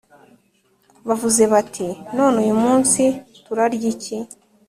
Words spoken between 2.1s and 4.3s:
None uyu munsi turarya iki